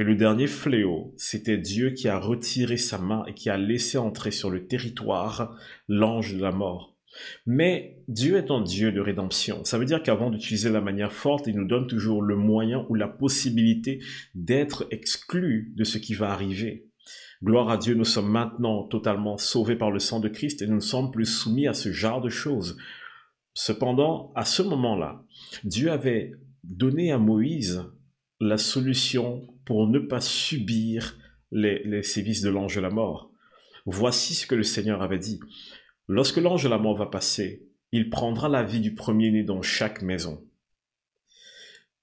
Et 0.00 0.02
le 0.02 0.14
dernier 0.14 0.46
fléau, 0.46 1.12
c'était 1.18 1.58
Dieu 1.58 1.90
qui 1.90 2.08
a 2.08 2.18
retiré 2.18 2.78
sa 2.78 2.96
main 2.96 3.22
et 3.26 3.34
qui 3.34 3.50
a 3.50 3.58
laissé 3.58 3.98
entrer 3.98 4.30
sur 4.30 4.48
le 4.48 4.66
territoire 4.66 5.54
l'ange 5.88 6.32
de 6.32 6.40
la 6.40 6.52
mort. 6.52 6.96
Mais 7.44 8.02
Dieu 8.08 8.38
est 8.38 8.50
un 8.50 8.62
Dieu 8.62 8.92
de 8.92 9.00
rédemption. 9.02 9.62
Ça 9.66 9.76
veut 9.76 9.84
dire 9.84 10.02
qu'avant 10.02 10.30
d'utiliser 10.30 10.70
la 10.70 10.80
manière 10.80 11.12
forte, 11.12 11.48
il 11.48 11.56
nous 11.56 11.66
donne 11.66 11.86
toujours 11.86 12.22
le 12.22 12.34
moyen 12.34 12.86
ou 12.88 12.94
la 12.94 13.08
possibilité 13.08 14.00
d'être 14.34 14.86
exclu 14.90 15.74
de 15.76 15.84
ce 15.84 15.98
qui 15.98 16.14
va 16.14 16.30
arriver. 16.30 16.88
Gloire 17.44 17.68
à 17.68 17.76
Dieu, 17.76 17.92
nous 17.92 18.06
sommes 18.06 18.30
maintenant 18.30 18.84
totalement 18.84 19.36
sauvés 19.36 19.76
par 19.76 19.90
le 19.90 19.98
sang 19.98 20.18
de 20.18 20.30
Christ 20.30 20.62
et 20.62 20.66
nous 20.66 20.76
ne 20.76 20.80
sommes 20.80 21.10
plus 21.10 21.26
soumis 21.26 21.68
à 21.68 21.74
ce 21.74 21.92
genre 21.92 22.22
de 22.22 22.30
choses. 22.30 22.78
Cependant, 23.52 24.32
à 24.34 24.46
ce 24.46 24.62
moment-là, 24.62 25.26
Dieu 25.62 25.92
avait 25.92 26.32
donné 26.64 27.12
à 27.12 27.18
Moïse 27.18 27.84
la 28.40 28.56
solution 28.56 29.46
pour 29.70 29.86
ne 29.86 30.00
pas 30.00 30.20
subir 30.20 31.16
les, 31.52 32.02
sévices 32.02 32.42
de 32.42 32.50
l'ange 32.50 32.74
de 32.74 32.80
la 32.80 32.90
mort. 32.90 33.30
Voici 33.86 34.34
ce 34.34 34.44
que 34.44 34.56
le 34.56 34.64
Seigneur 34.64 35.00
avait 35.00 35.20
dit. 35.20 35.38
Lorsque 36.08 36.38
l'ange 36.38 36.64
de 36.64 36.68
la 36.68 36.76
mort 36.76 36.96
va 36.96 37.06
passer, 37.06 37.68
il 37.92 38.10
prendra 38.10 38.48
la 38.48 38.64
vie 38.64 38.80
du 38.80 38.96
premier-né 38.96 39.44
dans 39.44 39.62
chaque 39.62 40.02
maison. 40.02 40.44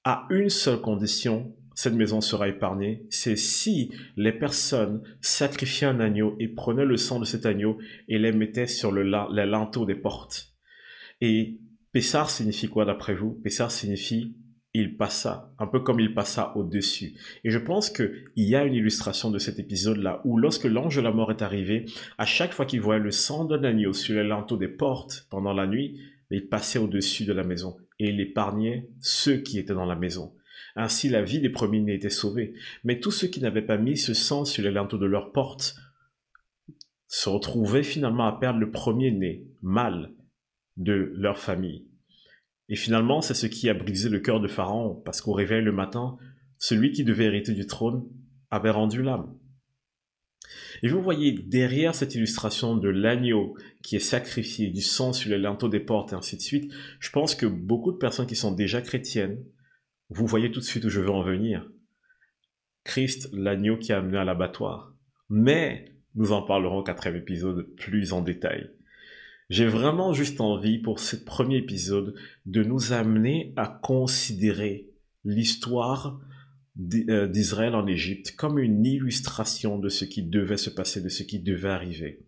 À 0.06 0.28
une 0.30 0.50
seule 0.50 0.80
condition, 0.80 1.58
cette 1.76 1.96
maison 1.96 2.22
sera 2.22 2.48
épargnée, 2.48 3.06
c'est 3.10 3.36
si 3.36 3.92
les 4.16 4.32
personnes 4.32 5.04
sacrifiaient 5.20 5.88
un 5.88 6.00
agneau 6.00 6.38
et 6.40 6.48
prenaient 6.48 6.86
le 6.86 6.96
sang 6.96 7.20
de 7.20 7.26
cet 7.26 7.46
agneau 7.46 7.80
et 8.08 8.18
les 8.18 8.32
mettaient 8.32 8.68
sur 8.68 8.94
le, 8.94 9.04
les 9.34 9.46
linteaux 9.46 9.86
des 9.86 9.96
portes. 9.96 10.54
Et 11.20 11.60
Pessar 11.92 12.30
signifie 12.30 12.70
quoi 12.70 12.86
d'après 12.86 13.14
vous? 13.14 13.34
Pessar 13.44 13.72
signifie 13.72 14.38
il 14.78 14.96
passa, 14.96 15.52
un 15.60 15.68
peu 15.68 15.80
comme 15.80 16.00
il 16.00 16.14
passa 16.14 16.56
au-dessus. 16.56 17.14
Et 17.44 17.50
je 17.50 17.58
pense 17.58 17.90
qu'il 17.90 18.30
y 18.36 18.56
a 18.56 18.64
une 18.64 18.74
illustration 18.74 19.32
de 19.32 19.40
cet 19.40 19.60
épisode-là, 19.60 20.22
où 20.24 20.38
lorsque 20.38 20.66
l'ange 20.66 20.96
de 20.96 21.02
la 21.02 21.12
mort 21.12 21.32
est 21.32 21.42
arrivé, 21.42 21.86
à 22.18 22.26
chaque 22.26 22.54
fois 22.54 22.66
qu'il 22.66 22.82
voyait 22.82 23.02
le 23.02 23.12
sang 23.12 23.46
d'un 23.46 23.64
agneau 23.64 23.94
sur 23.94 24.16
les 24.16 24.28
linteaux 24.28 24.58
des 24.58 24.68
portes 24.68 25.28
pendant 25.30 25.54
la 25.54 25.68
nuit, 25.68 26.00
il 26.30 26.48
passait 26.48 26.80
au-dessus 26.80 27.26
de 27.26 27.34
la 27.34 27.44
maison 27.44 27.78
et 28.00 28.10
il 28.10 28.20
épargnait 28.20 28.90
ceux 29.00 29.38
qui 29.38 29.58
étaient 29.58 29.74
dans 29.74 29.86
la 29.86 29.96
maison. 29.96 30.34
Ainsi 30.76 31.10
la 31.10 31.24
vie 31.24 31.40
des 31.40 31.50
premiers-nés 31.50 31.96
était 31.96 32.10
sauvée. 32.10 32.54
Mais 32.84 33.00
tous 33.00 33.12
ceux 33.12 33.28
qui 33.28 33.42
n'avaient 33.42 33.62
pas 33.62 33.78
mis 33.78 33.98
ce 33.98 34.14
sang 34.14 34.46
sur 34.46 34.64
les 34.64 34.72
linteaux 34.72 35.00
de 35.00 35.06
leur 35.06 35.32
porte 35.32 35.76
se 37.08 37.30
retrouvaient 37.30 37.84
finalement 37.84 38.28
à 38.28 38.38
perdre 38.38 38.60
le 38.60 38.70
premier-né, 38.70 39.48
mâle, 39.62 40.12
de 40.76 41.12
leur 41.16 41.40
famille. 41.40 41.88
Et 42.70 42.76
finalement, 42.76 43.22
c'est 43.22 43.34
ce 43.34 43.48
qui 43.48 43.70
a 43.70 43.74
brisé 43.74 44.10
le 44.10 44.20
cœur 44.20 44.40
de 44.40 44.48
Pharaon, 44.48 45.02
parce 45.06 45.22
qu'au 45.22 45.34
réveil 45.34 45.62
le 45.62 45.72
matin, 45.72 46.18
celui 46.58 46.92
qui 46.92 47.04
devait 47.04 47.26
hériter 47.26 47.54
du 47.54 47.66
trône 47.66 48.06
avait 48.50 48.72
rendu 48.72 49.02
l'âme. 49.02 49.38
Et 50.82 50.90
vous 50.90 51.02
voyez 51.02 51.32
derrière 51.32 51.96
cette 51.96 52.16
illustration 52.16 52.76
de 52.76 52.90
l'agneau 52.90 53.56
qui 53.84 53.96
est 53.96 54.00
sacrifié, 54.00 54.70
du 54.70 54.82
sang 54.82 55.14
sur 55.14 55.30
les 55.30 55.38
linteaux 55.38 55.70
des 55.70 55.80
portes 55.80 56.14
et 56.14 56.16
ainsi 56.16 56.38
de 56.38 56.42
suite, 56.42 56.72
je 57.00 57.10
pense 57.10 57.36
que 57.36 57.46
beaucoup 57.46 57.92
de 57.92 57.98
personnes 57.98 58.28
qui 58.28 58.36
sont 58.36 58.54
déjà 58.54 58.82
chrétiennes 58.82 59.44
vous 60.10 60.26
voyez 60.26 60.52
tout 60.52 60.60
de 60.60 60.66
suite 60.66 60.86
où 60.86 60.90
je 60.90 61.02
veux 61.02 61.10
en 61.10 61.22
venir. 61.22 61.70
Christ, 62.84 63.30
l'agneau 63.34 63.78
qui 63.78 63.92
a 63.92 63.98
amené 63.98 64.18
à 64.18 64.24
l'abattoir. 64.24 64.94
Mais 65.30 65.94
nous 66.16 66.32
en 66.32 66.42
parlerons 66.42 66.80
au 66.80 66.84
quatrième 66.84 67.18
épisode 67.18 67.68
plus 67.76 68.14
en 68.14 68.22
détail. 68.22 68.70
J'ai 69.50 69.66
vraiment 69.68 70.14
juste 70.14 70.42
envie 70.42 70.80
pour 70.80 71.00
ce 71.00 71.16
premier 71.16 71.58
épisode 71.58 72.16
de 72.46 72.64
nous 72.64 72.94
amener 72.94 73.54
à 73.56 73.68
considérer 73.68 74.90
l'histoire 75.24 76.20
euh, 77.10 77.28
d'Israël 77.28 77.76
en 77.76 77.88
Égypte 77.88 78.36
comme 78.36 78.60
une 78.60 78.86
illustration 78.86 79.80
de 79.80 79.90
ce 79.90 80.06
qui 80.06 80.24
devait 80.24 80.58
se 80.58 80.70
passer, 80.70 81.02
de 81.02 81.10
ce 81.10 81.24
qui 81.24 81.40
devait 81.40 81.70
arriver. 81.70 82.26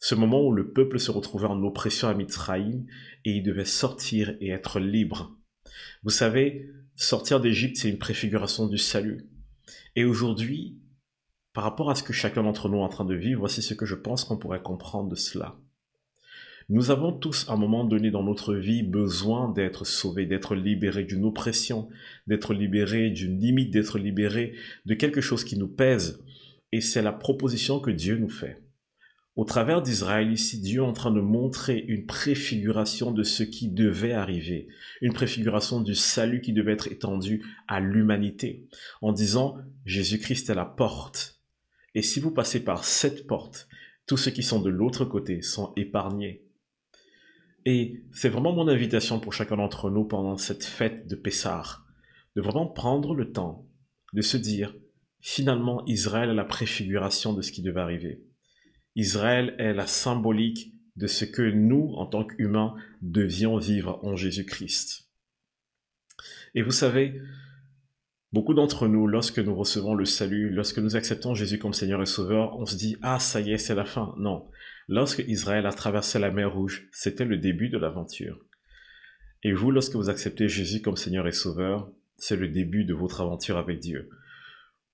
Ce 0.00 0.14
moment 0.14 0.44
où 0.44 0.52
le 0.52 0.72
peuple 0.72 0.98
se 0.98 1.10
retrouvait 1.10 1.46
en 1.46 1.62
oppression 1.62 2.08
à 2.08 2.14
Mitzraïm 2.14 2.86
et 3.24 3.32
il 3.32 3.42
devait 3.42 3.64
sortir 3.64 4.34
et 4.40 4.48
être 4.50 4.80
libre. 4.80 5.36
Vous 6.02 6.10
savez, 6.10 6.70
Sortir 7.00 7.40
d'Égypte, 7.40 7.78
c'est 7.78 7.88
une 7.88 7.98
préfiguration 7.98 8.66
du 8.66 8.76
salut. 8.76 9.26
Et 9.96 10.04
aujourd'hui, 10.04 10.78
par 11.54 11.64
rapport 11.64 11.88
à 11.88 11.94
ce 11.94 12.02
que 12.02 12.12
chacun 12.12 12.42
d'entre 12.42 12.68
nous 12.68 12.76
est 12.76 12.82
en 12.82 12.90
train 12.90 13.06
de 13.06 13.14
vivre, 13.14 13.40
voici 13.40 13.62
ce 13.62 13.72
que 13.72 13.86
je 13.86 13.94
pense 13.94 14.24
qu'on 14.24 14.36
pourrait 14.36 14.60
comprendre 14.60 15.08
de 15.08 15.14
cela. 15.14 15.56
Nous 16.72 16.92
avons 16.92 17.12
tous, 17.12 17.48
à 17.48 17.54
un 17.54 17.56
moment 17.56 17.82
donné 17.82 18.12
dans 18.12 18.22
notre 18.22 18.54
vie, 18.54 18.84
besoin 18.84 19.48
d'être 19.48 19.84
sauvés, 19.84 20.24
d'être 20.24 20.54
libérés 20.54 21.02
d'une 21.02 21.24
oppression, 21.24 21.88
d'être 22.28 22.54
libérés 22.54 23.10
d'une 23.10 23.40
limite, 23.40 23.72
d'être 23.72 23.98
libérés 23.98 24.54
de 24.86 24.94
quelque 24.94 25.20
chose 25.20 25.42
qui 25.42 25.58
nous 25.58 25.66
pèse. 25.66 26.22
Et 26.70 26.80
c'est 26.80 27.02
la 27.02 27.10
proposition 27.10 27.80
que 27.80 27.90
Dieu 27.90 28.18
nous 28.18 28.28
fait. 28.28 28.62
Au 29.34 29.44
travers 29.44 29.82
d'Israël, 29.82 30.30
ici, 30.30 30.60
Dieu 30.60 30.82
est 30.82 30.84
en 30.84 30.92
train 30.92 31.10
de 31.10 31.20
montrer 31.20 31.76
une 31.88 32.06
préfiguration 32.06 33.10
de 33.10 33.24
ce 33.24 33.42
qui 33.42 33.66
devait 33.66 34.12
arriver, 34.12 34.68
une 35.00 35.12
préfiguration 35.12 35.80
du 35.80 35.96
salut 35.96 36.40
qui 36.40 36.52
devait 36.52 36.74
être 36.74 36.86
étendu 36.86 37.44
à 37.66 37.80
l'humanité, 37.80 38.68
en 39.02 39.10
disant 39.10 39.56
Jésus-Christ 39.86 40.50
est 40.50 40.54
la 40.54 40.66
porte. 40.66 41.40
Et 41.96 42.02
si 42.02 42.20
vous 42.20 42.30
passez 42.30 42.62
par 42.62 42.84
cette 42.84 43.26
porte, 43.26 43.66
tous 44.06 44.16
ceux 44.16 44.30
qui 44.30 44.44
sont 44.44 44.60
de 44.60 44.70
l'autre 44.70 45.04
côté 45.04 45.42
sont 45.42 45.72
épargnés. 45.74 46.44
Et 47.66 48.02
c'est 48.12 48.28
vraiment 48.28 48.52
mon 48.52 48.68
invitation 48.68 49.20
pour 49.20 49.32
chacun 49.32 49.56
d'entre 49.56 49.90
nous 49.90 50.04
pendant 50.04 50.36
cette 50.36 50.64
fête 50.64 51.06
de 51.06 51.16
Pessah, 51.16 51.80
de 52.36 52.40
vraiment 52.40 52.66
prendre 52.66 53.14
le 53.14 53.32
temps 53.32 53.66
de 54.12 54.22
se 54.22 54.36
dire, 54.36 54.74
finalement, 55.20 55.84
Israël 55.86 56.30
est 56.30 56.34
la 56.34 56.44
préfiguration 56.44 57.32
de 57.32 57.42
ce 57.42 57.52
qui 57.52 57.62
devait 57.62 57.80
arriver. 57.80 58.22
Israël 58.96 59.54
est 59.58 59.74
la 59.74 59.86
symbolique 59.86 60.74
de 60.96 61.06
ce 61.06 61.24
que 61.24 61.42
nous, 61.42 61.92
en 61.96 62.06
tant 62.06 62.24
qu'humains, 62.24 62.74
devions 63.02 63.56
vivre 63.56 64.00
en 64.02 64.16
Jésus-Christ. 64.16 65.08
Et 66.54 66.62
vous 66.62 66.72
savez, 66.72 67.20
beaucoup 68.32 68.54
d'entre 68.54 68.88
nous, 68.88 69.06
lorsque 69.06 69.38
nous 69.38 69.54
recevons 69.54 69.94
le 69.94 70.04
salut, 70.04 70.50
lorsque 70.50 70.78
nous 70.78 70.96
acceptons 70.96 71.34
Jésus 71.34 71.58
comme 71.58 71.72
Seigneur 71.72 72.02
et 72.02 72.06
Sauveur, 72.06 72.58
on 72.58 72.66
se 72.66 72.76
dit, 72.76 72.96
ah, 73.02 73.18
ça 73.18 73.40
y 73.40 73.52
est, 73.52 73.58
c'est 73.58 73.74
la 73.74 73.84
fin. 73.84 74.14
Non. 74.18 74.50
Lorsque 74.92 75.22
Israël 75.28 75.66
a 75.66 75.72
traversé 75.72 76.18
la 76.18 76.32
mer 76.32 76.52
Rouge, 76.52 76.88
c'était 76.90 77.24
le 77.24 77.36
début 77.36 77.68
de 77.68 77.78
l'aventure. 77.78 78.44
Et 79.44 79.52
vous, 79.52 79.70
lorsque 79.70 79.94
vous 79.94 80.10
acceptez 80.10 80.48
Jésus 80.48 80.82
comme 80.82 80.96
Seigneur 80.96 81.28
et 81.28 81.32
Sauveur, 81.32 81.92
c'est 82.16 82.34
le 82.34 82.48
début 82.48 82.82
de 82.82 82.92
votre 82.92 83.20
aventure 83.20 83.56
avec 83.56 83.78
Dieu. 83.78 84.10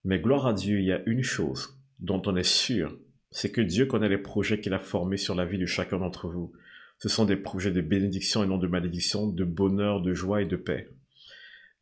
Mais 0.04 0.20
gloire 0.20 0.46
à 0.46 0.52
Dieu, 0.52 0.80
il 0.80 0.84
y 0.84 0.92
a 0.92 1.02
une 1.06 1.22
chose 1.22 1.80
dont 1.98 2.20
on 2.26 2.36
est 2.36 2.42
sûr, 2.42 2.94
c'est 3.30 3.50
que 3.50 3.62
Dieu 3.62 3.86
connaît 3.86 4.10
les 4.10 4.18
projets 4.18 4.60
qu'il 4.60 4.74
a 4.74 4.78
formés 4.78 5.16
sur 5.16 5.34
la 5.34 5.46
vie 5.46 5.56
de 5.56 5.64
chacun 5.64 5.98
d'entre 5.98 6.28
vous. 6.28 6.52
Ce 6.98 7.08
sont 7.08 7.24
des 7.24 7.38
projets 7.38 7.72
de 7.72 7.80
bénédiction 7.80 8.44
et 8.44 8.46
non 8.46 8.58
de 8.58 8.68
malédiction, 8.68 9.26
de 9.26 9.44
bonheur, 9.44 10.02
de 10.02 10.12
joie 10.12 10.42
et 10.42 10.46
de 10.46 10.56
paix. 10.56 10.90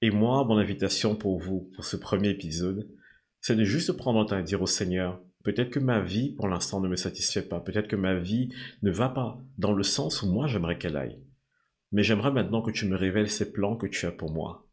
Et 0.02 0.12
moi, 0.12 0.44
mon 0.44 0.59
invitation 0.59 1.16
pour 1.16 1.40
vous, 1.40 1.68
pour 1.75 1.85
ce 1.85 1.97
premier 1.97 2.28
épisode, 2.28 2.88
c'est 3.40 3.56
de 3.56 3.64
juste 3.64 3.90
prendre 3.94 4.21
un 4.21 4.25
temps 4.25 4.38
et 4.38 4.44
dire 4.44 4.62
au 4.62 4.68
Seigneur, 4.68 5.21
peut-être 5.44 5.70
que 5.70 5.78
ma 5.78 6.00
vie, 6.00 6.32
pour 6.32 6.48
l'instant, 6.48 6.80
ne 6.80 6.88
me 6.88 6.96
satisfait 6.96 7.46
pas, 7.46 7.60
peut-être 7.60 7.86
que 7.86 7.96
ma 7.96 8.14
vie 8.14 8.48
ne 8.82 8.90
va 8.90 9.08
pas 9.08 9.40
dans 9.58 9.72
le 9.72 9.84
sens 9.84 10.22
où 10.22 10.32
moi 10.32 10.48
j'aimerais 10.48 10.78
qu'elle 10.78 10.96
aille. 10.96 11.22
Mais 11.92 12.02
j'aimerais 12.02 12.32
maintenant 12.32 12.62
que 12.62 12.72
tu 12.72 12.86
me 12.86 12.96
révèles 12.96 13.30
ces 13.30 13.52
plans 13.52 13.76
que 13.76 13.86
tu 13.86 14.06
as 14.06 14.12
pour 14.12 14.32
moi. 14.32 14.68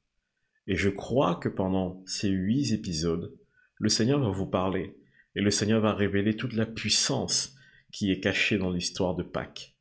Et 0.65 0.75
je 0.75 0.89
crois 0.89 1.35
que 1.35 1.49
pendant 1.49 2.01
ces 2.07 2.29
huit 2.29 2.71
épisodes, 2.71 3.37
le 3.77 3.89
Seigneur 3.89 4.19
va 4.19 4.29
vous 4.29 4.47
parler 4.47 4.97
et 5.35 5.41
le 5.41 5.51
Seigneur 5.51 5.81
va 5.81 5.93
révéler 5.93 6.35
toute 6.35 6.53
la 6.53 6.65
puissance 6.65 7.55
qui 7.91 8.11
est 8.11 8.19
cachée 8.19 8.57
dans 8.57 8.71
l'histoire 8.71 9.15
de 9.15 9.23
Pâques. 9.23 9.75